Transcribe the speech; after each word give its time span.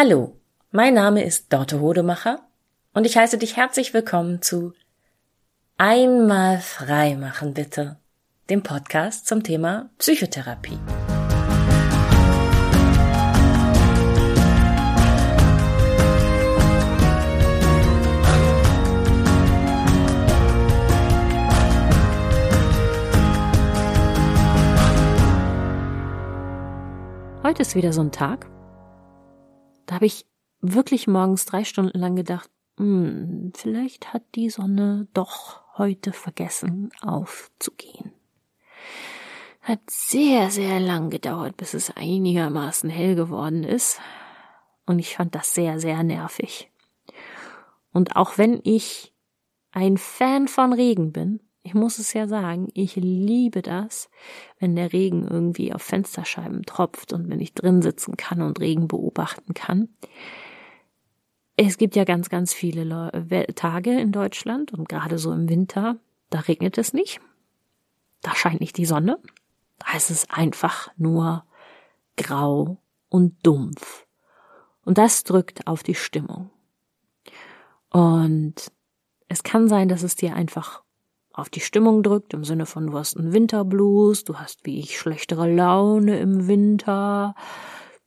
Hallo, 0.00 0.36
mein 0.70 0.94
Name 0.94 1.24
ist 1.24 1.52
Dorte 1.52 1.80
Hodemacher 1.80 2.46
und 2.94 3.04
ich 3.04 3.16
heiße 3.16 3.36
dich 3.36 3.56
herzlich 3.56 3.92
willkommen 3.94 4.40
zu 4.40 4.72
Einmal 5.76 6.60
frei 6.60 7.16
machen 7.16 7.52
bitte, 7.52 7.96
dem 8.48 8.62
Podcast 8.62 9.26
zum 9.26 9.42
Thema 9.42 9.90
Psychotherapie. 9.98 10.78
Heute 27.42 27.62
ist 27.62 27.74
wieder 27.74 27.92
so 27.92 28.02
ein 28.02 28.12
Tag, 28.12 28.46
da 29.88 29.94
habe 29.96 30.06
ich 30.06 30.26
wirklich 30.60 31.06
morgens 31.06 31.46
drei 31.46 31.64
Stunden 31.64 31.98
lang 31.98 32.14
gedacht, 32.14 32.50
hm, 32.76 33.52
vielleicht 33.56 34.12
hat 34.12 34.22
die 34.34 34.50
Sonne 34.50 35.08
doch 35.14 35.62
heute 35.78 36.12
vergessen 36.12 36.90
aufzugehen. 37.00 38.12
Hat 39.62 39.80
sehr, 39.88 40.50
sehr 40.50 40.78
lang 40.78 41.08
gedauert, 41.08 41.56
bis 41.56 41.72
es 41.72 41.90
einigermaßen 41.96 42.90
hell 42.90 43.14
geworden 43.14 43.64
ist. 43.64 43.98
Und 44.84 44.98
ich 44.98 45.16
fand 45.16 45.34
das 45.34 45.54
sehr, 45.54 45.80
sehr 45.80 46.02
nervig. 46.02 46.70
Und 47.92 48.14
auch 48.14 48.36
wenn 48.36 48.60
ich 48.64 49.14
ein 49.72 49.96
Fan 49.96 50.48
von 50.48 50.74
Regen 50.74 51.12
bin, 51.12 51.40
ich 51.68 51.74
muss 51.74 51.98
es 51.98 52.14
ja 52.14 52.26
sagen, 52.26 52.68
ich 52.72 52.96
liebe 52.96 53.60
das, 53.60 54.08
wenn 54.58 54.74
der 54.74 54.94
Regen 54.94 55.28
irgendwie 55.28 55.74
auf 55.74 55.82
Fensterscheiben 55.82 56.62
tropft 56.64 57.12
und 57.12 57.28
wenn 57.28 57.40
ich 57.40 57.52
drin 57.52 57.82
sitzen 57.82 58.16
kann 58.16 58.40
und 58.40 58.58
Regen 58.58 58.88
beobachten 58.88 59.52
kann. 59.52 59.90
Es 61.56 61.76
gibt 61.76 61.94
ja 61.94 62.04
ganz, 62.04 62.30
ganz 62.30 62.54
viele 62.54 63.12
Tage 63.54 64.00
in 64.00 64.12
Deutschland 64.12 64.72
und 64.72 64.88
gerade 64.88 65.18
so 65.18 65.30
im 65.30 65.50
Winter, 65.50 65.98
da 66.30 66.40
regnet 66.40 66.78
es 66.78 66.94
nicht. 66.94 67.20
Da 68.22 68.34
scheint 68.34 68.60
nicht 68.60 68.78
die 68.78 68.86
Sonne. 68.86 69.18
Da 69.78 69.94
ist 69.94 70.08
es 70.08 70.30
einfach 70.30 70.88
nur 70.96 71.44
grau 72.16 72.78
und 73.10 73.46
dumpf. 73.46 74.06
Und 74.86 74.96
das 74.96 75.22
drückt 75.22 75.66
auf 75.66 75.82
die 75.82 75.94
Stimmung. 75.94 76.48
Und 77.90 78.72
es 79.28 79.42
kann 79.42 79.68
sein, 79.68 79.90
dass 79.90 80.02
es 80.02 80.16
dir 80.16 80.34
einfach 80.34 80.82
auf 81.38 81.50
die 81.50 81.60
Stimmung 81.60 82.02
drückt, 82.02 82.34
im 82.34 82.44
Sinne 82.44 82.66
von 82.66 82.88
du 82.88 82.94
hast 82.94 83.16
einen 83.16 83.32
Winterblues, 83.32 84.24
du 84.24 84.36
hast 84.36 84.66
wie 84.66 84.80
ich 84.80 84.98
schlechtere 84.98 85.52
Laune 85.52 86.18
im 86.18 86.48
Winter, 86.48 87.34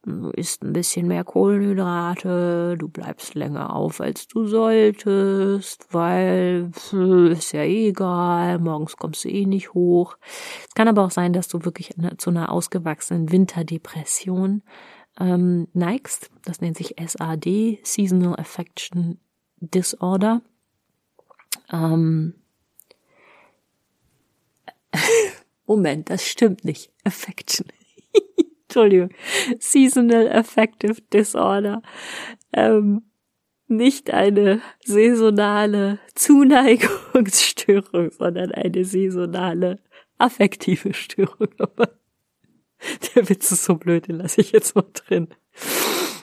du 0.03 0.29
isst 0.31 0.63
ein 0.63 0.73
bisschen 0.73 1.07
mehr 1.07 1.23
Kohlenhydrate, 1.23 2.75
du 2.77 2.89
bleibst 2.89 3.35
länger 3.35 3.73
auf, 3.75 4.01
als 4.01 4.27
du 4.27 4.45
solltest, 4.45 5.93
weil 5.93 6.71
ist 7.31 7.53
ja 7.53 7.63
egal, 7.63 8.59
morgens 8.59 8.97
kommst 8.97 9.23
du 9.23 9.29
eh 9.29 9.45
nicht 9.45 9.73
hoch. 9.73 10.17
Es 10.67 10.73
kann 10.73 10.87
aber 10.87 11.03
auch 11.03 11.11
sein, 11.11 11.33
dass 11.33 11.47
du 11.47 11.63
wirklich 11.63 11.93
zu 12.17 12.31
einer 12.31 12.51
ausgewachsenen 12.51 13.31
Winterdepression 13.31 14.63
ähm, 15.19 15.67
neigst. 15.73 16.29
Das 16.43 16.61
nennt 16.61 16.77
sich 16.77 16.95
SAD, 16.99 17.79
Seasonal 17.83 18.35
Affection 18.37 19.19
Disorder. 19.57 20.41
Ähm, 21.71 22.40
Moment, 25.65 26.09
das 26.09 26.27
stimmt 26.27 26.65
nicht. 26.65 26.91
Affection. 27.03 27.67
Entschuldigung. 28.63 29.09
Seasonal 29.59 30.31
Affective 30.31 31.01
Disorder. 31.13 31.81
Ähm, 32.53 33.03
nicht 33.67 34.11
eine 34.11 34.61
saisonale 34.83 35.99
Zuneigungsstörung, 36.13 38.11
sondern 38.11 38.51
eine 38.51 38.83
saisonale 38.83 39.79
affektive 40.17 40.93
Störung. 40.93 41.47
Aber 41.57 41.97
der 43.15 43.29
Witz 43.29 43.51
ist 43.51 43.63
so 43.63 43.75
blöd, 43.75 44.07
den 44.07 44.17
lasse 44.17 44.41
ich 44.41 44.51
jetzt 44.51 44.75
mal 44.75 44.85
drin. 44.93 45.29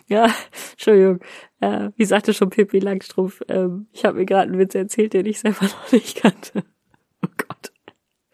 Ja, 0.09 0.35
Entschuldigung. 0.73 1.21
Äh, 1.61 1.91
wie 1.97 2.05
sagte 2.05 2.33
schon 2.33 2.51
Pippi 2.51 2.79
Langstrumpf, 2.79 3.43
ähm, 3.49 3.89
ich 3.93 4.05
habe 4.05 4.19
mir 4.19 4.27
gerade 4.27 4.51
einen 4.51 4.59
Witz 4.59 4.75
erzählt, 4.75 5.13
den 5.13 5.27
ich 5.27 5.41
selber 5.41 5.65
noch 5.65 5.93
nicht 5.93 6.21
kannte. 6.21 6.65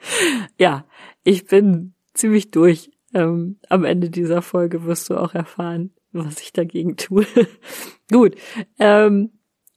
Ja, 0.58 0.86
ich 1.22 1.46
bin 1.46 1.94
ziemlich 2.14 2.50
durch. 2.50 2.90
Ähm, 3.12 3.58
am 3.68 3.84
Ende 3.84 4.10
dieser 4.10 4.42
Folge 4.42 4.84
wirst 4.84 5.08
du 5.10 5.16
auch 5.16 5.34
erfahren, 5.34 5.92
was 6.12 6.40
ich 6.40 6.52
dagegen 6.52 6.96
tue. 6.96 7.26
Gut. 8.10 8.36
Ähm, 8.78 9.30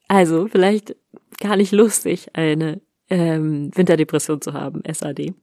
also, 0.07 0.47
vielleicht 0.47 0.95
gar 1.39 1.55
nicht 1.55 1.71
lustig, 1.71 2.29
eine 2.33 2.81
ähm, 3.09 3.71
Winterdepression 3.75 4.41
zu 4.41 4.53
haben, 4.53 4.81
SAD. 4.91 5.33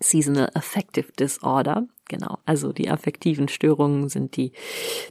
Seasonal 0.00 0.50
Affective 0.54 1.12
Disorder. 1.18 1.86
Genau, 2.08 2.38
also 2.46 2.72
die 2.72 2.88
affektiven 2.88 3.48
Störungen 3.48 4.08
sind 4.08 4.36
die 4.36 4.52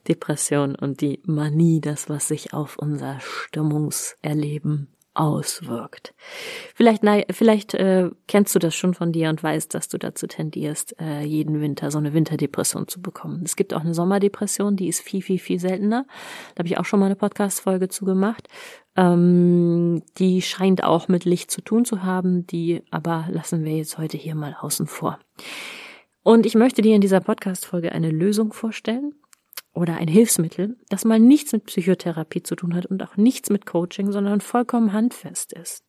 Depression 0.08 0.76
und 0.76 1.02
die 1.02 1.22
Manie, 1.26 1.82
das, 1.82 2.10
was 2.10 2.28
sich 2.28 2.54
auf 2.54 2.78
unser 2.78 3.20
Stimmungserleben 3.20 4.88
auswirkt. 5.18 6.14
Vielleicht, 6.76 7.04
na, 7.04 7.22
vielleicht 7.32 7.74
äh, 7.74 8.12
kennst 8.28 8.54
du 8.54 8.60
das 8.60 8.76
schon 8.76 8.94
von 8.94 9.12
dir 9.12 9.30
und 9.30 9.42
weißt, 9.42 9.74
dass 9.74 9.88
du 9.88 9.98
dazu 9.98 10.28
tendierst, 10.28 10.96
äh, 11.02 11.24
jeden 11.24 11.60
Winter 11.60 11.90
so 11.90 11.98
eine 11.98 12.14
Winterdepression 12.14 12.88
zu 12.88 13.02
bekommen. 13.02 13.42
Es 13.44 13.56
gibt 13.56 13.74
auch 13.74 13.82
eine 13.82 13.96
Sommerdepression, 13.96 14.76
die 14.76 14.88
ist 14.88 15.02
viel, 15.02 15.22
viel, 15.22 15.40
viel 15.40 15.60
seltener. 15.60 16.06
Da 16.54 16.60
habe 16.60 16.68
ich 16.68 16.78
auch 16.78 16.86
schon 16.86 17.00
mal 17.00 17.08
eine 17.08 17.16
Podcast-Folge 17.16 17.90
zu 17.90 18.06
gemacht. 18.06 18.48
Ähm, 18.96 20.04
die 20.20 20.42
scheint 20.42 20.84
auch 20.84 21.08
mit 21.08 21.26
Licht 21.26 21.50
zu 21.50 21.62
tun 21.62 21.84
zu 21.84 22.04
haben, 22.04 22.46
die 22.46 22.84
aber 22.92 23.28
lassen 23.32 23.64
wir 23.66 23.76
jetzt 23.76 23.98
heute 23.98 24.18
hier 24.18 24.36
mal 24.36 24.56
außen 24.60 24.86
vor. 24.86 25.20
Und 26.22 26.46
ich 26.46 26.56
möchte 26.56 26.82
dir 26.82 26.94
in 26.94 27.02
dieser 27.02 27.22
Podcast-Folge 27.22 27.92
eine 27.92 28.12
Lösung 28.12 28.54
vorstellen, 28.54 29.14
oder 29.78 29.98
ein 29.98 30.08
Hilfsmittel, 30.08 30.76
das 30.90 31.06
mal 31.06 31.20
nichts 31.20 31.54
mit 31.54 31.66
Psychotherapie 31.66 32.44
zu 32.44 32.56
tun 32.56 32.76
hat 32.76 32.86
und 32.88 33.02
auch 33.04 33.16
nichts 33.16 33.50
mit 33.50 33.66
Coaching, 33.66 34.12
sondern 34.12 34.42
vollkommen 34.42 34.92
handfest 34.92 35.54
ist. 35.54 35.84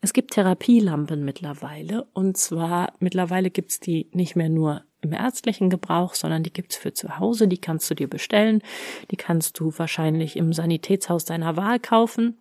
Es 0.00 0.12
gibt 0.12 0.32
Therapielampen 0.32 1.24
mittlerweile 1.24 2.04
und 2.12 2.36
zwar 2.36 2.92
mittlerweile 3.00 3.50
gibt's 3.50 3.80
die 3.80 4.08
nicht 4.12 4.36
mehr 4.36 4.48
nur 4.48 4.84
im 5.00 5.12
ärztlichen 5.12 5.70
Gebrauch, 5.70 6.14
sondern 6.14 6.42
die 6.42 6.52
gibt's 6.52 6.76
für 6.76 6.92
zu 6.92 7.18
Hause, 7.18 7.48
die 7.48 7.58
kannst 7.58 7.90
du 7.90 7.94
dir 7.94 8.08
bestellen, 8.08 8.62
die 9.10 9.16
kannst 9.16 9.58
du 9.58 9.72
wahrscheinlich 9.76 10.36
im 10.36 10.52
Sanitätshaus 10.52 11.24
deiner 11.24 11.56
Wahl 11.56 11.80
kaufen 11.80 12.38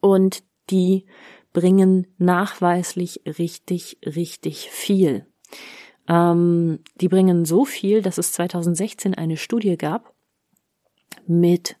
und 0.00 0.42
die 0.70 1.06
bringen 1.52 2.06
nachweislich 2.18 3.22
richtig, 3.26 3.98
richtig 4.04 4.70
viel. 4.70 5.26
Ähm, 6.08 6.80
die 7.00 7.08
bringen 7.08 7.44
so 7.44 7.64
viel, 7.64 8.02
dass 8.02 8.18
es 8.18 8.32
2016 8.32 9.14
eine 9.14 9.36
Studie 9.36 9.76
gab 9.76 10.12
mit 11.26 11.76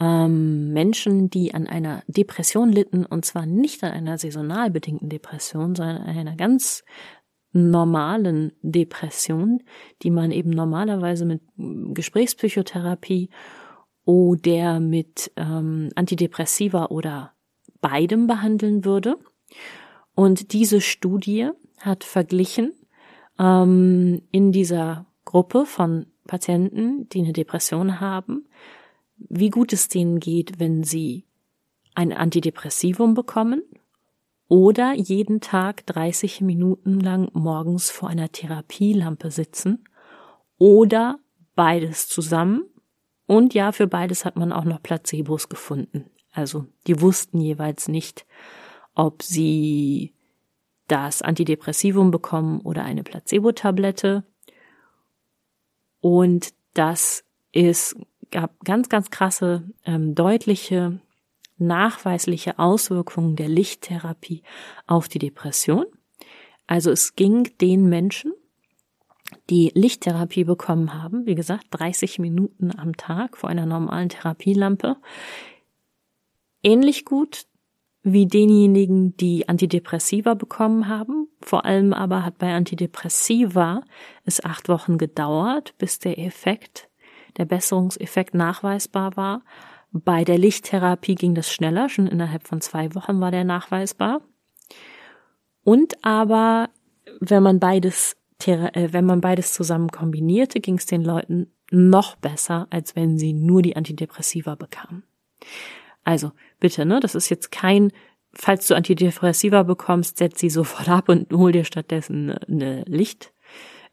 ähm, 0.00 0.72
Menschen, 0.72 1.28
die 1.28 1.52
an 1.52 1.66
einer 1.66 2.02
Depression 2.06 2.72
litten, 2.72 3.04
und 3.04 3.24
zwar 3.24 3.46
nicht 3.46 3.84
an 3.84 3.92
einer 3.92 4.16
saisonal 4.16 4.70
bedingten 4.70 5.10
Depression, 5.10 5.74
sondern 5.74 5.98
an 5.98 6.16
einer 6.16 6.36
ganz 6.36 6.84
normalen 7.52 8.52
Depression, 8.62 9.62
die 10.02 10.10
man 10.10 10.30
eben 10.30 10.50
normalerweise 10.50 11.24
mit 11.24 11.42
Gesprächspsychotherapie 11.56 13.28
oder 14.04 14.80
mit 14.80 15.32
ähm, 15.36 15.90
Antidepressiva 15.94 16.86
oder 16.86 17.32
beidem 17.80 18.26
behandeln 18.26 18.84
würde. 18.84 19.18
Und 20.14 20.52
diese 20.52 20.80
Studie 20.80 21.50
hat 21.78 22.04
verglichen 22.04 22.72
ähm, 23.40 24.22
in 24.30 24.52
dieser 24.52 25.06
Gruppe 25.24 25.64
von 25.66 26.06
Patienten, 26.26 27.08
die 27.08 27.20
eine 27.20 27.32
Depression 27.32 28.00
haben, 28.00 28.46
wie 29.16 29.50
gut 29.50 29.72
es 29.72 29.88
denen 29.88 30.20
geht, 30.20 30.60
wenn 30.60 30.84
sie 30.84 31.24
ein 31.94 32.12
Antidepressivum 32.12 33.14
bekommen 33.14 33.62
oder 34.46 34.92
jeden 34.94 35.40
Tag 35.40 35.86
30 35.86 36.40
Minuten 36.42 37.00
lang 37.00 37.30
morgens 37.32 37.90
vor 37.90 38.08
einer 38.08 38.30
Therapielampe 38.30 39.30
sitzen 39.30 39.84
oder 40.58 41.18
beides 41.54 42.08
zusammen. 42.08 42.64
Und 43.26 43.54
ja, 43.54 43.72
für 43.72 43.86
beides 43.86 44.24
hat 44.24 44.36
man 44.36 44.52
auch 44.52 44.64
noch 44.64 44.82
Placebos 44.82 45.48
gefunden. 45.48 46.10
Also 46.32 46.66
die 46.86 47.00
wussten 47.00 47.40
jeweils 47.40 47.88
nicht, 47.88 48.26
ob 48.94 49.22
sie 49.22 50.14
das 50.90 51.22
Antidepressivum 51.22 52.10
bekommen 52.10 52.60
oder 52.60 52.84
eine 52.84 53.02
Placebo-Tablette. 53.02 54.24
Und 56.00 56.52
das 56.74 57.24
ist, 57.52 57.96
gab 58.30 58.58
ganz, 58.64 58.88
ganz 58.88 59.10
krasse, 59.10 59.64
ähm, 59.84 60.14
deutliche, 60.14 61.00
nachweisliche 61.58 62.58
Auswirkungen 62.58 63.36
der 63.36 63.48
Lichttherapie 63.48 64.42
auf 64.86 65.08
die 65.08 65.18
Depression. 65.18 65.84
Also 66.66 66.90
es 66.90 67.14
ging 67.14 67.50
den 67.60 67.88
Menschen, 67.88 68.32
die 69.50 69.70
Lichttherapie 69.74 70.44
bekommen 70.44 70.94
haben, 70.94 71.26
wie 71.26 71.34
gesagt, 71.34 71.66
30 71.70 72.18
Minuten 72.18 72.76
am 72.76 72.96
Tag 72.96 73.36
vor 73.36 73.50
einer 73.50 73.66
normalen 73.66 74.08
Therapielampe, 74.08 74.96
ähnlich 76.62 77.04
gut 77.04 77.46
wie 78.02 78.26
denjenigen, 78.26 79.16
die 79.16 79.48
Antidepressiva 79.48 80.34
bekommen 80.34 80.88
haben. 80.88 81.28
Vor 81.42 81.64
allem 81.64 81.92
aber 81.92 82.24
hat 82.24 82.38
bei 82.38 82.54
Antidepressiva 82.54 83.82
es 84.24 84.42
acht 84.42 84.68
Wochen 84.68 84.96
gedauert, 84.96 85.74
bis 85.78 85.98
der 85.98 86.18
Effekt, 86.18 86.88
der 87.36 87.44
Besserungseffekt 87.44 88.34
nachweisbar 88.34 89.16
war. 89.16 89.42
Bei 89.92 90.24
der 90.24 90.38
Lichttherapie 90.38 91.14
ging 91.14 91.34
das 91.34 91.52
schneller, 91.52 91.88
schon 91.88 92.06
innerhalb 92.06 92.46
von 92.46 92.60
zwei 92.60 92.94
Wochen 92.94 93.20
war 93.20 93.30
der 93.30 93.44
nachweisbar. 93.44 94.22
Und 95.62 96.02
aber, 96.04 96.70
wenn 97.20 97.42
man 97.42 97.60
beides, 97.60 98.16
äh, 98.46 98.88
wenn 98.92 99.04
man 99.04 99.20
beides 99.20 99.52
zusammen 99.52 99.88
kombinierte, 99.88 100.60
ging 100.60 100.78
es 100.78 100.86
den 100.86 101.04
Leuten 101.04 101.52
noch 101.70 102.16
besser, 102.16 102.66
als 102.70 102.96
wenn 102.96 103.18
sie 103.18 103.32
nur 103.32 103.62
die 103.62 103.76
Antidepressiva 103.76 104.54
bekamen. 104.54 105.04
Also 106.04 106.32
bitte, 106.58 106.86
ne, 106.86 107.00
das 107.00 107.14
ist 107.14 107.28
jetzt 107.28 107.50
kein, 107.50 107.92
falls 108.32 108.66
du 108.66 108.74
Antidepressiva 108.74 109.62
bekommst, 109.62 110.18
setz 110.18 110.40
sie 110.40 110.50
sofort 110.50 110.88
ab 110.88 111.08
und 111.08 111.32
hol 111.32 111.52
dir 111.52 111.64
stattdessen 111.64 112.30
eine 112.30 112.82
Licht, 112.86 113.32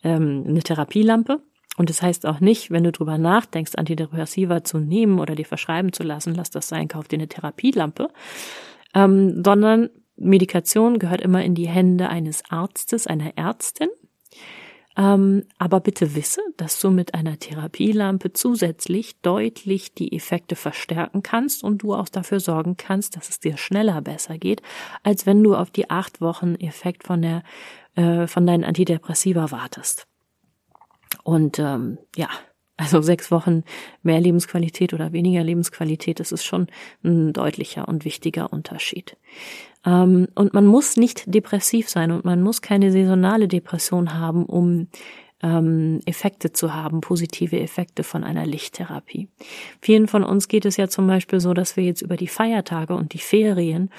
ähm, 0.04 0.46
eine 0.48 0.62
Therapielampe. 0.62 1.42
Und 1.78 1.92
das 1.92 2.02
heißt 2.02 2.26
auch 2.26 2.40
nicht, 2.40 2.72
wenn 2.72 2.84
du 2.84 2.92
drüber 2.92 3.18
nachdenkst, 3.18 3.76
Antidepressiva 3.76 4.64
zu 4.64 4.80
nehmen 4.80 5.20
oder 5.20 5.36
dir 5.36 5.46
verschreiben 5.46 5.94
zu 5.94 6.04
lassen, 6.04 6.34
lass 6.34 6.50
das 6.50 6.68
sein, 6.68 6.88
kauf 6.88 7.08
dir 7.08 7.18
eine 7.18 7.28
Therapielampe, 7.28 8.10
ähm, 8.96 9.44
sondern 9.46 9.90
Medikation 10.16 10.98
gehört 10.98 11.22
immer 11.22 11.44
in 11.44 11.54
die 11.54 11.68
Hände 11.68 12.10
eines 12.10 12.44
Arztes, 12.50 13.06
einer 13.06 13.38
Ärztin. 13.38 13.90
Ähm, 14.98 15.44
aber 15.60 15.80
bitte 15.80 16.16
wisse, 16.16 16.42
dass 16.58 16.80
du 16.80 16.90
mit 16.90 17.14
einer 17.14 17.38
Therapielampe 17.38 18.34
zusätzlich 18.34 19.22
deutlich 19.22 19.94
die 19.94 20.16
Effekte 20.16 20.56
verstärken 20.56 21.22
kannst 21.22 21.64
und 21.64 21.84
du 21.84 21.94
auch 21.94 22.10
dafür 22.10 22.40
sorgen 22.40 22.78
kannst, 22.78 23.16
dass 23.16 23.30
es 23.30 23.40
dir 23.40 23.58
schneller 23.58 24.02
besser 24.02 24.40
geht, 24.40 24.64
als 25.04 25.28
wenn 25.28 25.44
du 25.44 25.56
auf 25.56 25.70
die 25.70 25.92
acht 25.92 26.20
Wochen 26.20 26.56
Effekt 26.56 27.06
von 27.06 27.22
der 27.22 27.44
äh, 27.96 28.26
von 28.26 28.48
deinen 28.48 28.64
Antidepressiva 28.64 29.52
wartest. 29.52 30.08
Und 31.24 31.60
ähm, 31.60 32.00
ja, 32.16 32.30
also 32.78 33.02
sechs 33.02 33.32
Wochen 33.32 33.64
mehr 34.04 34.22
Lebensqualität 34.22 34.94
oder 34.94 35.12
weniger 35.12 35.44
Lebensqualität, 35.44 36.20
das 36.20 36.32
ist 36.32 36.46
schon 36.46 36.68
ein 37.04 37.34
deutlicher 37.34 37.88
und 37.88 38.06
wichtiger 38.06 38.54
Unterschied. 38.54 39.18
Ähm, 39.86 40.28
und 40.36 40.54
man 40.54 40.66
muss 40.66 40.96
nicht 40.96 41.24
depressiv 41.34 41.90
sein 41.90 42.12
und 42.12 42.24
man 42.24 42.42
muss 42.42 42.62
keine 42.62 42.92
saisonale 42.92 43.48
Depression 43.48 44.14
haben, 44.14 44.46
um 44.46 44.88
ähm, 45.42 46.00
Effekte 46.06 46.52
zu 46.52 46.74
haben, 46.74 47.02
positive 47.02 47.60
Effekte 47.60 48.04
von 48.04 48.24
einer 48.24 48.46
Lichttherapie. 48.46 49.30
Vielen 49.82 50.08
von 50.08 50.24
uns 50.24 50.48
geht 50.48 50.66
es 50.66 50.78
ja 50.78 50.88
zum 50.88 51.08
Beispiel 51.08 51.40
so, 51.40 51.54
dass 51.54 51.78
wir 51.78 51.84
jetzt 51.84 52.02
über 52.02 52.18
die 52.18 52.28
Feiertage 52.28 52.96
und 52.96 53.14
die 53.14 53.20
Ferien 53.20 53.90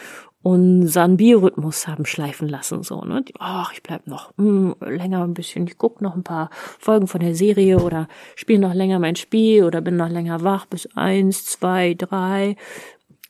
unseren 0.48 1.18
Biorhythmus 1.18 1.86
haben 1.86 2.06
schleifen 2.06 2.48
lassen, 2.48 2.82
so, 2.82 3.02
ne? 3.02 3.22
Ach, 3.38 3.70
ich 3.74 3.82
bleib 3.82 4.06
noch 4.06 4.32
mh, 4.38 4.76
hm, 4.80 4.96
länger 4.96 5.22
ein 5.22 5.34
bisschen, 5.34 5.66
ich 5.66 5.76
guck 5.76 6.00
noch 6.00 6.14
ein 6.16 6.22
paar 6.22 6.48
Folgen 6.78 7.06
von 7.06 7.20
der 7.20 7.34
Serie 7.34 7.78
oder 7.78 8.08
spiele 8.34 8.60
noch 8.60 8.72
länger 8.72 8.98
mein 8.98 9.16
Spiel 9.16 9.64
oder 9.64 9.82
bin 9.82 9.96
noch 9.96 10.08
länger 10.08 10.42
wach 10.42 10.64
bis 10.64 10.88
eins, 10.96 11.44
zwei, 11.44 11.92
drei. 11.92 12.56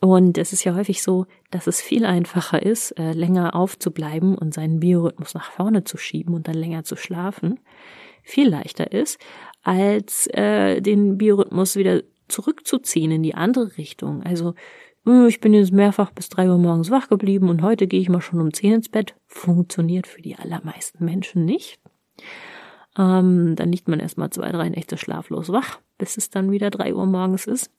Und 0.01 0.39
es 0.39 0.53
ist 0.53 0.63
ja 0.63 0.77
häufig 0.77 1.03
so, 1.03 1.27
dass 1.51 1.67
es 1.67 1.81
viel 1.81 2.07
einfacher 2.07 2.63
ist, 2.63 2.93
äh, 2.93 3.11
länger 3.15 3.57
aufzubleiben 3.57 4.39
und 4.39 4.55
seinen 4.55 4.79
Biorhythmus 4.79 5.35
nach 5.35 5.51
vorne 5.51 5.83
zu 5.83 5.97
schieben 5.97 6.35
und 6.35 6.47
dann 6.47 6.55
länger 6.55 6.85
zu 6.85 6.95
schlafen. 6.95 7.59
Viel 8.23 8.49
leichter 8.49 8.93
ist, 8.93 9.19
als 9.65 10.29
äh, 10.29 10.81
den 10.81 11.19
Biorhythmus 11.19 11.75
wieder 11.75 12.03
zurückzuziehen 12.29 13.11
in 13.11 13.25
die 13.25 13.35
andere 13.35 13.77
Richtung. 13.77 14.23
Also 14.23 14.55
ich 15.29 15.41
bin 15.41 15.55
jetzt 15.55 15.73
mehrfach 15.73 16.11
bis 16.11 16.29
drei 16.29 16.49
Uhr 16.49 16.59
morgens 16.59 16.91
wach 16.91 17.09
geblieben 17.09 17.49
und 17.49 17.63
heute 17.63 17.87
gehe 17.87 18.01
ich 18.01 18.09
mal 18.09 18.21
schon 18.21 18.41
um 18.41 18.53
zehn 18.53 18.75
ins 18.75 18.89
Bett. 18.89 19.15
Funktioniert 19.27 20.07
für 20.07 20.23
die 20.23 20.37
allermeisten 20.37 21.05
Menschen 21.05 21.45
nicht. 21.45 21.81
Ähm, 22.97 23.55
dann 23.57 23.71
liegt 23.71 23.89
man 23.89 24.01
erstmal 24.01 24.31
zwei, 24.31 24.51
drei 24.51 24.69
Nächte 24.69 24.99
schlaflos 24.99 25.51
wach, 25.51 25.79
bis 25.99 26.17
es 26.17 26.31
dann 26.31 26.51
wieder 26.51 26.71
drei 26.71 26.95
Uhr 26.95 27.07
morgens 27.07 27.47
ist. 27.47 27.71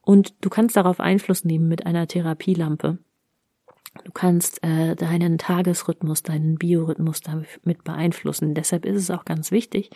Und 0.00 0.34
du 0.40 0.48
kannst 0.48 0.76
darauf 0.76 0.98
Einfluss 0.98 1.44
nehmen 1.44 1.68
mit 1.68 1.84
einer 1.86 2.06
Therapielampe. 2.06 2.98
Du 4.04 4.12
kannst 4.12 4.62
äh, 4.62 4.94
deinen 4.94 5.38
Tagesrhythmus, 5.38 6.22
deinen 6.22 6.56
Biorhythmus 6.56 7.20
damit 7.20 7.84
beeinflussen. 7.84 8.54
Deshalb 8.54 8.84
ist 8.84 8.96
es 8.96 9.10
auch 9.10 9.24
ganz 9.24 9.50
wichtig, 9.50 9.90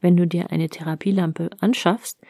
wenn 0.00 0.16
du 0.16 0.26
dir 0.26 0.50
eine 0.50 0.68
Therapielampe 0.68 1.50
anschaffst, 1.60 2.20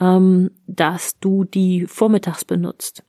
ähm, 0.00 0.50
dass 0.66 1.18
du 1.20 1.44
die 1.44 1.86
vormittags 1.86 2.44
benutzt 2.44 3.02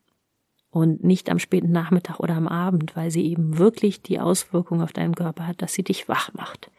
und 0.75 1.06
nicht 1.06 1.30
am 1.30 1.39
späten 1.39 1.72
Nachmittag 1.72 2.19
oder 2.19 2.36
am 2.36 2.50
Abend, 2.50 2.98
weil 2.98 3.10
sie 3.10 3.25
eben 3.25 3.57
wirklich 3.57 4.01
die 4.01 4.19
Auswirkung 4.19 4.81
auf 4.81 4.92
deinen 4.92 5.16
Körper 5.16 5.48
hat, 5.48 5.62
dass 5.62 5.74
sie 5.74 5.83
dich 5.83 6.10
wach 6.10 6.33
macht. 6.33 6.69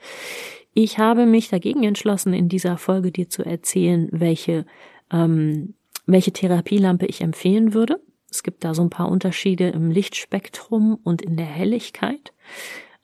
Ich 0.74 0.98
habe 0.98 1.24
mich 1.24 1.48
dagegen 1.48 1.82
entschlossen, 1.82 2.34
in 2.34 2.50
dieser 2.50 2.76
Folge 2.76 3.10
dir 3.10 3.30
zu 3.30 3.42
erzählen, 3.42 4.10
welche, 4.12 4.66
ähm, 5.10 5.72
welche 6.04 6.30
Therapielampe 6.30 7.06
ich 7.06 7.22
empfehlen 7.22 7.72
würde. 7.72 7.98
Es 8.30 8.42
gibt 8.42 8.64
da 8.64 8.74
so 8.74 8.82
ein 8.82 8.90
paar 8.90 9.10
Unterschiede 9.10 9.68
im 9.68 9.90
Lichtspektrum 9.90 10.98
und 11.02 11.22
in 11.22 11.38
der 11.38 11.46
Helligkeit. 11.46 12.34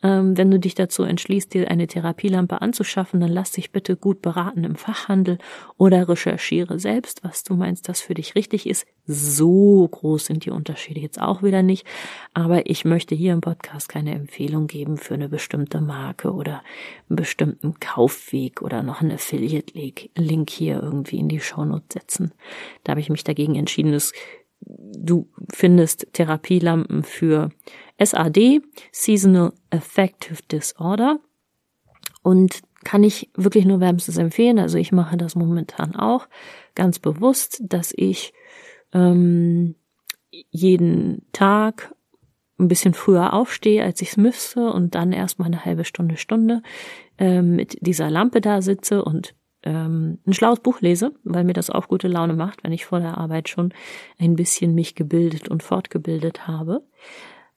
Ähm, 0.03 0.37
wenn 0.37 0.51
du 0.51 0.59
dich 0.59 0.75
dazu 0.75 1.03
entschließt, 1.03 1.53
dir 1.53 1.71
eine 1.71 1.87
Therapielampe 1.87 2.61
anzuschaffen, 2.61 3.21
dann 3.21 3.31
lass 3.31 3.51
dich 3.51 3.71
bitte 3.71 3.95
gut 3.95 4.21
beraten 4.21 4.65
im 4.65 4.75
Fachhandel 4.75 5.37
oder 5.77 6.09
recherchiere 6.09 6.77
selbst, 6.77 7.23
was 7.23 7.43
du 7.43 7.55
meinst, 7.55 7.87
das 7.87 8.01
für 8.01 8.13
dich 8.13 8.35
richtig 8.35 8.67
ist. 8.67 8.85
So 9.05 9.87
groß 9.87 10.25
sind 10.25 10.45
die 10.45 10.51
Unterschiede 10.51 10.99
jetzt 10.99 11.21
auch 11.21 11.41
wieder 11.41 11.63
nicht. 11.63 11.87
Aber 12.33 12.69
ich 12.69 12.83
möchte 12.83 13.15
hier 13.15 13.31
im 13.31 13.41
Podcast 13.41 13.87
keine 13.87 14.13
Empfehlung 14.13 14.67
geben 14.67 14.97
für 14.97 15.13
eine 15.13 15.29
bestimmte 15.29 15.79
Marke 15.79 16.33
oder 16.33 16.63
einen 17.09 17.15
bestimmten 17.15 17.79
Kaufweg 17.79 18.61
oder 18.61 18.83
noch 18.83 19.01
einen 19.01 19.11
Affiliate-Link 19.11 20.49
hier 20.49 20.83
irgendwie 20.83 21.19
in 21.19 21.29
die 21.29 21.39
Shownote 21.39 21.85
setzen. 21.93 22.33
Da 22.83 22.91
habe 22.91 23.01
ich 23.01 23.09
mich 23.09 23.23
dagegen 23.23 23.55
entschieden, 23.55 23.93
es 23.93 24.11
du 24.65 25.27
findest 25.51 26.07
Therapielampen 26.13 27.03
für 27.03 27.49
SAD, 28.05 28.61
Seasonal 28.91 29.53
Affective 29.69 30.41
Disorder. 30.51 31.19
Und 32.21 32.61
kann 32.83 33.03
ich 33.03 33.29
wirklich 33.35 33.65
nur 33.65 33.79
wärmstens 33.79 34.17
empfehlen. 34.17 34.59
Also 34.59 34.77
ich 34.77 34.91
mache 34.91 35.17
das 35.17 35.35
momentan 35.35 35.95
auch 35.95 36.27
ganz 36.75 36.99
bewusst, 36.99 37.61
dass 37.63 37.93
ich 37.95 38.33
ähm, 38.93 39.75
jeden 40.29 41.25
Tag 41.31 41.93
ein 42.59 42.67
bisschen 42.67 42.93
früher 42.93 43.33
aufstehe, 43.33 43.83
als 43.83 44.01
ich 44.01 44.09
es 44.09 44.17
müsste 44.17 44.71
und 44.71 44.95
dann 44.95 45.11
erstmal 45.11 45.47
eine 45.47 45.65
halbe 45.65 45.85
Stunde, 45.85 46.17
Stunde 46.17 46.61
äh, 47.17 47.41
mit 47.41 47.77
dieser 47.81 48.09
Lampe 48.09 48.41
da 48.41 48.61
sitze 48.61 49.03
und 49.03 49.33
ähm, 49.63 50.19
ein 50.27 50.33
schlaues 50.33 50.59
Buch 50.59 50.81
lese, 50.81 51.13
weil 51.23 51.45
mir 51.45 51.53
das 51.53 51.69
auch 51.69 51.87
gute 51.87 52.07
Laune 52.07 52.33
macht, 52.33 52.63
wenn 52.63 52.73
ich 52.73 52.85
vor 52.85 52.99
der 52.99 53.17
Arbeit 53.17 53.49
schon 53.49 53.73
ein 54.19 54.35
bisschen 54.35 54.75
mich 54.75 54.93
gebildet 54.95 55.49
und 55.49 55.63
fortgebildet 55.63 56.47
habe. 56.47 56.83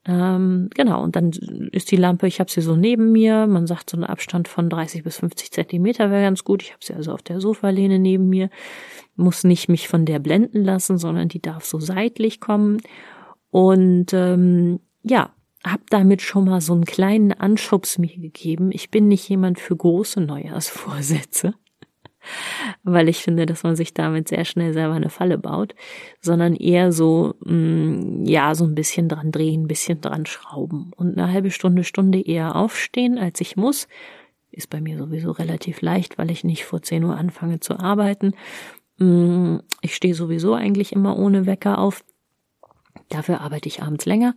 Ähm, 0.08 0.70
genau, 0.72 1.02
und 1.02 1.16
dann 1.16 1.32
ist 1.72 1.90
die 1.90 1.96
Lampe, 1.96 2.28
ich 2.28 2.38
habe 2.38 2.50
sie 2.50 2.60
so 2.60 2.76
neben 2.76 3.10
mir, 3.10 3.46
man 3.48 3.66
sagt 3.66 3.90
so 3.90 3.96
einen 3.96 4.04
Abstand 4.04 4.46
von 4.46 4.70
30 4.70 5.02
bis 5.02 5.18
50 5.18 5.50
Zentimeter 5.50 6.10
wäre 6.10 6.22
ganz 6.22 6.44
gut. 6.44 6.62
Ich 6.62 6.72
habe 6.72 6.84
sie 6.84 6.94
also 6.94 7.12
auf 7.12 7.22
der 7.22 7.40
Sofalehne 7.40 7.98
neben 7.98 8.28
mir, 8.28 8.48
muss 9.16 9.42
nicht 9.42 9.68
mich 9.68 9.88
von 9.88 10.04
der 10.04 10.20
blenden 10.20 10.62
lassen, 10.62 10.96
sondern 10.96 11.28
die 11.28 11.42
darf 11.42 11.64
so 11.64 11.80
seitlich 11.80 12.40
kommen. 12.40 12.78
Und 13.50 14.12
ähm, 14.12 14.78
ja, 15.02 15.30
habe 15.64 15.82
damit 15.90 16.22
schon 16.22 16.44
mal 16.44 16.60
so 16.60 16.72
einen 16.72 16.84
kleinen 16.84 17.32
Anschubs 17.32 17.98
mir 17.98 18.16
gegeben. 18.16 18.70
Ich 18.72 18.92
bin 18.92 19.08
nicht 19.08 19.28
jemand 19.28 19.58
für 19.58 19.74
große 19.74 20.20
Neujahrsvorsätze 20.20 21.54
weil 22.82 23.08
ich 23.08 23.18
finde, 23.18 23.46
dass 23.46 23.62
man 23.62 23.76
sich 23.76 23.94
damit 23.94 24.28
sehr 24.28 24.44
schnell 24.44 24.72
selber 24.72 24.94
eine 24.94 25.10
Falle 25.10 25.38
baut, 25.38 25.74
sondern 26.20 26.54
eher 26.54 26.92
so, 26.92 27.34
mh, 27.44 27.52
mm, 27.52 28.24
ja, 28.26 28.54
so 28.54 28.64
ein 28.64 28.74
bisschen 28.74 29.08
dran 29.08 29.32
drehen, 29.32 29.64
ein 29.64 29.68
bisschen 29.68 30.00
dran 30.00 30.26
schrauben 30.26 30.92
und 30.96 31.18
eine 31.18 31.32
halbe 31.32 31.50
Stunde, 31.50 31.84
Stunde 31.84 32.20
eher 32.20 32.56
aufstehen, 32.56 33.18
als 33.18 33.40
ich 33.40 33.56
muss. 33.56 33.88
Ist 34.50 34.70
bei 34.70 34.80
mir 34.80 34.96
sowieso 34.96 35.32
relativ 35.32 35.82
leicht, 35.82 36.18
weil 36.18 36.30
ich 36.30 36.44
nicht 36.44 36.64
vor 36.64 36.80
10 36.80 37.04
Uhr 37.04 37.16
anfange 37.16 37.60
zu 37.60 37.78
arbeiten. 37.78 38.32
Mm, 38.98 39.58
ich 39.82 39.94
stehe 39.94 40.14
sowieso 40.14 40.54
eigentlich 40.54 40.92
immer 40.92 41.18
ohne 41.18 41.46
Wecker 41.46 41.78
auf. 41.78 42.04
Dafür 43.08 43.40
arbeite 43.40 43.68
ich 43.68 43.82
abends 43.82 44.06
länger. 44.06 44.34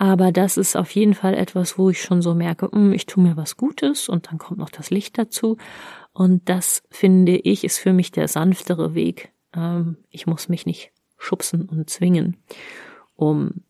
Aber 0.00 0.32
das 0.32 0.56
ist 0.56 0.76
auf 0.76 0.90
jeden 0.92 1.12
Fall 1.12 1.34
etwas, 1.34 1.76
wo 1.76 1.90
ich 1.90 2.00
schon 2.00 2.22
so 2.22 2.34
merke, 2.34 2.74
mm, 2.74 2.94
ich 2.94 3.04
tue 3.04 3.22
mir 3.22 3.36
was 3.36 3.58
Gutes 3.58 4.08
und 4.08 4.30
dann 4.30 4.38
kommt 4.38 4.58
noch 4.58 4.70
das 4.70 4.88
Licht 4.88 5.18
dazu. 5.18 5.58
Und 6.20 6.50
das 6.50 6.82
finde 6.90 7.34
ich 7.34 7.64
ist 7.64 7.78
für 7.78 7.94
mich 7.94 8.12
der 8.12 8.28
sanftere 8.28 8.94
Weg. 8.94 9.32
Ähm, 9.56 9.96
ich 10.10 10.26
muss 10.26 10.50
mich 10.50 10.66
nicht 10.66 10.92
schubsen 11.16 11.66
und 11.66 11.88
zwingen, 11.88 12.36
um 13.16 13.62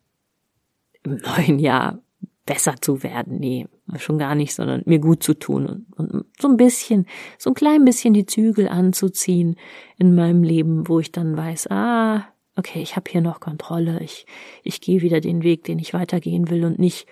im 1.01 1.15
neuen 1.25 1.59
Jahr 1.59 1.99
besser 2.45 2.75
zu 2.81 3.03
werden, 3.03 3.39
nee, 3.39 3.69
schon 3.99 4.17
gar 4.17 4.35
nicht, 4.35 4.53
sondern 4.53 4.81
mir 4.85 4.99
gut 4.99 5.23
zu 5.23 5.33
tun 5.33 5.65
und, 5.65 6.11
und 6.11 6.25
so 6.41 6.49
ein 6.49 6.57
bisschen, 6.57 7.05
so 7.37 7.51
ein 7.51 7.53
klein 7.53 7.85
bisschen 7.85 8.13
die 8.13 8.25
Zügel 8.25 8.67
anzuziehen 8.67 9.55
in 9.97 10.13
meinem 10.13 10.43
Leben, 10.43 10.89
wo 10.89 10.99
ich 10.99 11.13
dann 11.13 11.37
weiß, 11.37 11.71
ah, 11.71 12.27
okay, 12.57 12.81
ich 12.81 12.97
habe 12.97 13.09
hier 13.09 13.21
noch 13.21 13.39
Kontrolle, 13.39 14.01
ich, 14.03 14.25
ich 14.63 14.81
gehe 14.81 14.99
wieder 14.99 15.21
den 15.21 15.41
Weg, 15.43 15.63
den 15.63 15.79
ich 15.79 15.93
weitergehen 15.93 16.49
will 16.49 16.65
und 16.65 16.79
nicht, 16.79 17.07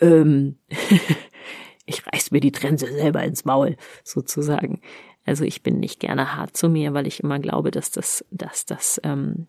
ähm, 0.00 0.58
ich 1.90 2.06
reiß 2.06 2.30
mir 2.30 2.40
die 2.40 2.52
Trense 2.52 2.86
selber 2.86 3.22
ins 3.22 3.44
Maul, 3.44 3.76
sozusagen. 4.04 4.80
Also 5.26 5.44
ich 5.44 5.62
bin 5.62 5.80
nicht 5.80 6.00
gerne 6.00 6.34
hart 6.36 6.56
zu 6.56 6.68
mir, 6.68 6.94
weil 6.94 7.06
ich 7.06 7.20
immer 7.20 7.38
glaube, 7.38 7.70
dass 7.70 7.90
das, 7.90 8.24
dass 8.30 8.64
das 8.64 9.00
ähm, 9.04 9.46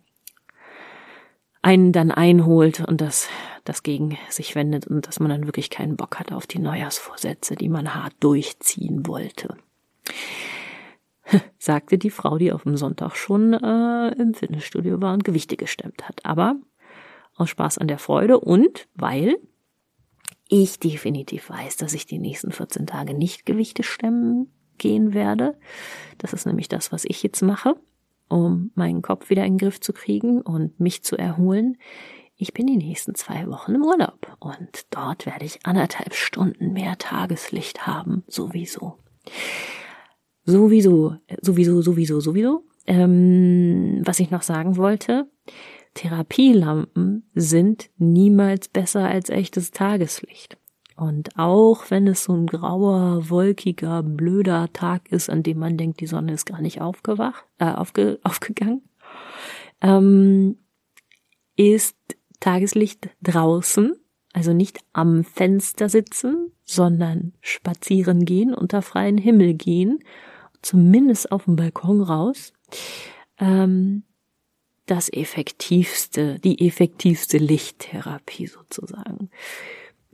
einen 1.62 1.92
dann 1.92 2.12
einholt 2.12 2.82
und 2.82 3.02
das, 3.02 3.30
das 3.64 3.84
gegen 3.84 4.18
sich 4.30 4.56
wendet 4.56 4.88
und 4.88 5.08
dass 5.08 5.20
man 5.20 5.30
dann 5.30 5.46
wirklich 5.46 5.70
keinen 5.70 5.96
Bock 5.96 6.20
hat 6.20 6.32
auf 6.32 6.48
die 6.48 6.60
Neujahrsvorsätze, 6.60 7.56
die 7.56 7.70
man 7.70 7.94
hart 7.94 8.14
durchziehen 8.20 9.08
wollte. 9.08 9.56
Sagte 11.58 11.98
die 11.98 12.10
Frau, 12.10 12.38
die 12.38 12.52
auf 12.52 12.64
dem 12.64 12.78
Sonntag 12.78 13.16
schon 13.16 13.54
äh, 13.54 14.10
im 14.20 14.34
Fitnessstudio 14.34 15.02
war 15.02 15.14
und 15.14 15.24
Gewichte 15.24 15.56
gestemmt 15.56 16.08
hat. 16.08 16.26
Aber 16.26 16.56
aus 17.36 17.50
Spaß 17.50 17.78
an 17.78 17.88
der 17.88 18.00
Freude 18.00 18.40
und 18.40 18.88
weil 18.96 19.38
ich 20.52 20.80
definitiv 20.80 21.50
weiß, 21.50 21.78
dass 21.78 21.94
ich 21.94 22.06
die 22.06 22.20
nächsten 22.20 22.52
14 22.52 22.86
Tage 22.86 23.14
nicht 23.14 23.46
Gewichte 23.46 23.84
stemmen 23.84 24.52
gehen 24.78 25.14
werde. 25.14 25.58
Das 26.18 26.34
ist 26.34 26.46
nämlich 26.46 26.68
das, 26.68 26.92
was 26.92 27.06
ich 27.06 27.24
jetzt 27.24 27.42
mache, 27.42 27.76
um 28.28 28.72
meinen 28.76 29.02
Kopf 29.02 29.30
wieder 29.30 29.46
in 29.46 29.54
den 29.54 29.60
Griff 29.60 29.80
zu 29.80 29.94
kriegen 29.94 30.42
und 30.42 30.78
mich 30.78 31.04
zu 31.04 31.18
erholen. 31.18 31.78
Ich 32.36 32.54
bin 32.54 32.68
die 32.68 32.76
nächsten 32.76 33.16
zwei 33.16 33.48
Wochen 33.48 33.76
im 33.76 33.86
Urlaub 33.86 34.36
und 34.40 34.88
dort 34.90 35.26
werde 35.26 35.46
ich 35.46 35.66
anderthalb 35.66 36.14
Stunden 36.14 36.74
mehr 36.74 36.98
Tageslicht 36.98 37.88
haben, 37.88 38.24
sowieso. 38.28 38.98
Sowieso, 40.44 41.16
sowieso, 41.42 41.82
sowieso, 41.82 42.20
sowieso. 42.20 42.66
Ähm, 42.88 44.02
was 44.04 44.20
ich 44.20 44.32
noch 44.32 44.42
sagen 44.42 44.76
wollte, 44.76 45.30
Therapielampen 45.94 47.30
sind 47.34 47.90
niemals 47.98 48.70
besser 48.70 49.08
als 49.08 49.30
echtes 49.30 49.72
Tageslicht. 49.72 50.58
Und 50.96 51.38
auch 51.38 51.90
wenn 51.90 52.08
es 52.08 52.26
so 52.26 52.34
ein 52.34 52.48
grauer, 52.48 53.30
wolkiger, 53.30 54.04
blöder 54.04 54.72
Tag 54.72 55.12
ist, 55.12 55.30
an 55.30 55.42
dem 55.44 55.58
man 55.58 55.78
denkt, 55.78 56.00
die 56.00 56.08
Sonne 56.08 56.34
ist 56.34 56.46
gar 56.46 56.62
nicht 56.62 56.80
aufgewacht, 56.80 57.44
äh, 57.58 57.72
aufge, 57.72 58.20
aufgegangen, 58.24 58.84
ähm, 59.82 60.58
ist 61.56 61.98
Tageslicht 62.40 63.10
draußen, 63.22 63.96
also 64.34 64.54
nicht 64.54 64.80
am 64.94 65.24
Fenster 65.24 65.90
sitzen, 65.90 66.52
sondern 66.64 67.34
spazieren 67.42 68.26
gehen, 68.26 68.54
unter 68.54 68.82
freien 68.82 69.18
Himmel 69.18 69.56
gehen, 69.56 70.00
zumindest 70.62 71.32
auf 71.32 71.46
dem 71.46 71.56
Balkon 71.56 72.02
raus, 72.02 72.54
ähm, 73.40 74.04
das 74.92 75.08
effektivste, 75.12 76.38
die 76.40 76.68
effektivste 76.68 77.38
Lichttherapie 77.38 78.48
sozusagen. 78.48 79.30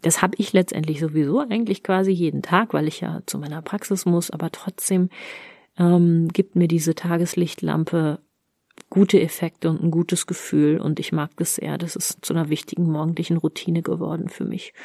Das 0.01 0.21
habe 0.21 0.35
ich 0.37 0.53
letztendlich 0.53 0.99
sowieso 0.99 1.39
eigentlich 1.39 1.81
quasi 1.81 2.11
jeden 2.11 2.43
Tag, 2.43 2.75
weil 2.75 2.87
ich 2.87 3.01
ja 3.01 3.21
zu 3.25 3.39
meiner 3.39 3.63
Praxis 3.63 4.05
muss, 4.05 4.29
aber 4.29 4.51
trotzdem 4.51 5.09
ähm, 5.79 6.27
gibt 6.27 6.55
mir 6.55 6.67
diese 6.67 6.93
Tageslichtlampe 6.93 8.19
gute 8.91 9.19
Effekte 9.19 9.71
und 9.71 9.81
ein 9.81 9.89
gutes 9.89 10.27
Gefühl 10.27 10.79
und 10.79 10.99
ich 10.99 11.11
mag 11.11 11.31
das 11.37 11.55
sehr. 11.55 11.79
Das 11.79 11.95
ist 11.95 12.23
zu 12.23 12.35
einer 12.35 12.49
wichtigen 12.49 12.91
morgendlichen 12.91 13.37
Routine 13.37 13.81
geworden 13.81 14.29
für 14.29 14.45
mich. 14.45 14.75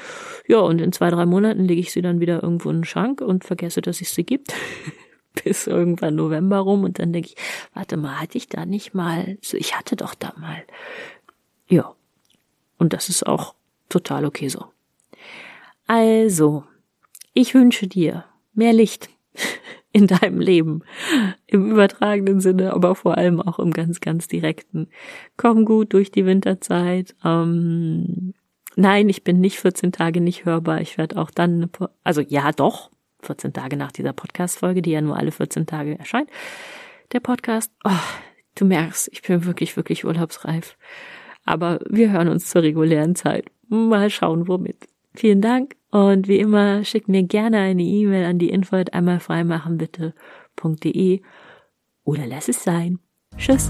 Ja, 0.48 0.60
und 0.60 0.80
in 0.80 0.92
zwei, 0.92 1.10
drei 1.10 1.26
Monaten 1.26 1.66
lege 1.66 1.82
ich 1.82 1.92
sie 1.92 2.00
dann 2.00 2.18
wieder 2.18 2.42
irgendwo 2.42 2.70
in 2.70 2.78
den 2.78 2.84
Schrank 2.84 3.20
und 3.20 3.44
vergesse, 3.44 3.82
dass 3.82 4.00
es 4.00 4.14
sie 4.14 4.24
gibt. 4.24 4.54
bis 5.44 5.66
irgendwann 5.66 6.14
November 6.14 6.58
rum 6.58 6.84
und 6.84 6.98
dann 6.98 7.12
denke 7.12 7.30
ich, 7.30 7.36
warte 7.74 7.96
mal, 7.96 8.20
hatte 8.20 8.38
ich 8.38 8.48
da 8.48 8.66
nicht 8.66 8.94
mal, 8.94 9.38
so, 9.42 9.56
ich 9.56 9.76
hatte 9.76 9.96
doch 9.96 10.14
da 10.14 10.32
mal. 10.38 10.62
Ja. 11.68 11.94
Und 12.78 12.92
das 12.92 13.08
ist 13.08 13.26
auch 13.26 13.54
total 13.88 14.24
okay 14.24 14.48
so. 14.48 14.64
Also, 15.86 16.64
ich 17.34 17.54
wünsche 17.54 17.86
dir 17.86 18.24
mehr 18.54 18.72
Licht 18.72 19.08
in 19.92 20.06
deinem 20.06 20.40
Leben. 20.40 20.82
Im 21.46 21.70
übertragenen 21.70 22.40
Sinne, 22.40 22.72
aber 22.72 22.94
vor 22.94 23.16
allem 23.16 23.40
auch 23.40 23.58
im 23.58 23.72
ganz, 23.72 24.00
ganz 24.00 24.28
direkten. 24.28 24.88
Komm 25.36 25.64
gut 25.64 25.92
durch 25.92 26.10
die 26.10 26.26
Winterzeit. 26.26 27.14
Ähm, 27.24 28.34
nein, 28.76 29.08
ich 29.08 29.22
bin 29.22 29.40
nicht 29.40 29.58
14 29.58 29.92
Tage 29.92 30.20
nicht 30.20 30.44
hörbar. 30.44 30.80
Ich 30.80 30.98
werde 30.98 31.16
auch 31.16 31.30
dann, 31.30 31.70
also 32.04 32.20
ja, 32.20 32.52
doch, 32.52 32.90
14 33.22 33.52
Tage 33.52 33.76
nach 33.76 33.92
dieser 33.92 34.12
Podcast-Folge, 34.12 34.82
die 34.82 34.90
ja 34.90 35.00
nur 35.00 35.16
alle 35.16 35.32
14 35.32 35.66
Tage 35.66 35.98
erscheint. 35.98 36.28
Der 37.12 37.20
Podcast, 37.20 37.72
oh, 37.84 37.90
du 38.54 38.64
merkst, 38.64 39.08
ich 39.12 39.22
bin 39.22 39.44
wirklich, 39.44 39.76
wirklich 39.76 40.04
urlaubsreif. 40.04 40.76
Aber 41.44 41.80
wir 41.88 42.10
hören 42.10 42.28
uns 42.28 42.48
zur 42.48 42.62
regulären 42.62 43.14
Zeit. 43.14 43.46
Mal 43.68 44.10
schauen, 44.10 44.48
womit. 44.48 44.88
Vielen 45.14 45.40
Dank 45.40 45.76
und 45.90 46.26
wie 46.26 46.38
immer 46.38 46.84
schickt 46.84 47.08
mir 47.08 47.22
gerne 47.22 47.58
eine 47.58 47.82
E-Mail 47.82 48.24
an 48.24 48.38
die 48.38 48.48
info 48.48 48.76
einmal 48.92 49.20
freimachen 49.20 49.76
bitte.de 49.76 51.20
oder 52.04 52.26
lass 52.26 52.48
es 52.48 52.64
sein. 52.64 52.98
Tschüss. 53.36 53.68